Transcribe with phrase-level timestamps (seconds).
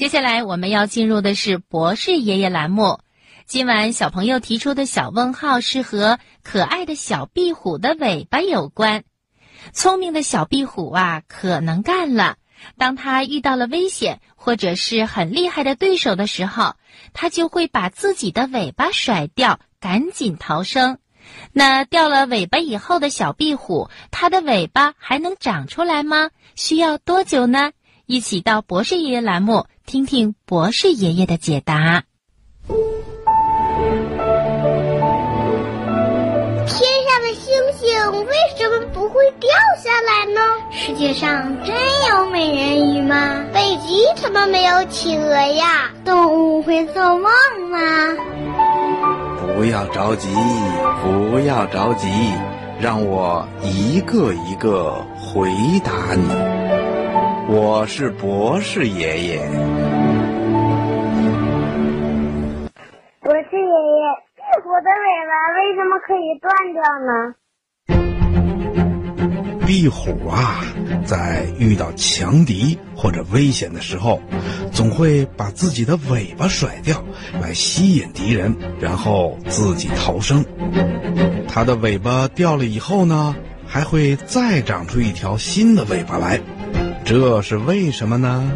[0.00, 3.00] 接下来我们要进入的是博士爷爷栏目。
[3.44, 9.04] 今晚小朋友提出的小问号是和可爱的小壁虎的尾巴有关。
[9.74, 12.38] 聪明的小壁虎啊，可能干了。
[12.78, 16.76] 当他遇到了危险或者是很厉害的对手的时候，
[17.12, 20.96] 他就会把自己的尾巴甩掉，赶紧逃生。
[21.52, 26.30] 那掉了尾巴以后的小壁虎，它的尾巴还能长出来吗？
[26.56, 27.72] 需要多久呢？
[28.06, 32.04] 一起到博士爷爷栏目听听博士爷爷的解答。
[32.68, 32.78] 天
[36.68, 39.50] 上的星星为什么不会掉
[39.82, 40.40] 下来呢？
[40.70, 41.74] 世界上真
[42.08, 43.44] 有美人鱼吗？
[43.52, 45.90] 北极怎么没有企鹅呀？
[46.04, 47.24] 动物会做梦
[47.68, 47.80] 吗？
[49.56, 50.28] 不要着急，
[51.02, 52.06] 不要着急，
[52.78, 55.50] 让我一个一个回
[55.82, 56.79] 答你。
[57.52, 59.40] 我是博士爷爷。
[63.18, 67.34] 博士爷爷，壁虎的尾巴为什么可以断掉呢？
[69.66, 70.62] 壁虎啊，
[71.04, 74.20] 在遇到强敌或者危险的时候，
[74.70, 77.02] 总会把自己的尾巴甩掉，
[77.42, 80.44] 来吸引敌人，然后自己逃生。
[81.48, 83.34] 它的尾巴掉了以后呢，
[83.66, 86.38] 还会再长出一条新的尾巴来，
[87.10, 88.52] 这是为什么呢？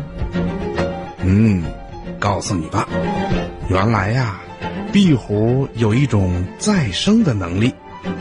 [1.24, 1.64] 嗯，
[2.20, 2.88] 告诉你吧，
[3.68, 4.40] 原来呀，
[4.92, 7.74] 壁虎有一种再生的能力。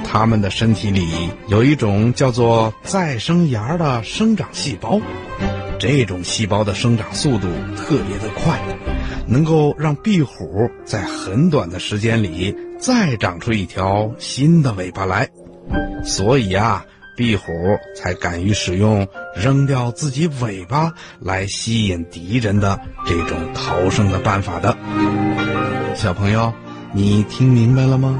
[0.03, 4.99] 它们的身体里有一种叫做再生芽的生长细胞，
[5.77, 8.59] 这种细胞的生长速度特别的快，
[9.27, 15.29] 能够让壁虎在很短的时间里再长出一条新的尾巴来。
[16.03, 16.83] 所以啊，
[17.15, 24.75] 壁虎才敢于使用扔掉自己尾巴来吸引敌人的这种逃生的办法的。
[25.95, 26.53] 小朋友，
[26.93, 28.19] 你听明白了吗？